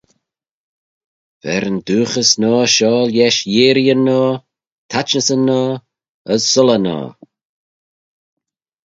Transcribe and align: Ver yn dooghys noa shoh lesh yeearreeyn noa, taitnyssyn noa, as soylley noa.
Ver 1.43 1.63
yn 1.69 1.77
dooghys 1.87 2.31
noa 2.41 2.65
shoh 2.75 3.05
lesh 3.15 3.41
yeearreeyn 3.53 4.01
noa, 4.07 4.31
taitnyssyn 4.89 5.41
noa, 5.47 5.73
as 6.33 6.41
soylley 6.51 6.79
noa. 6.85 7.07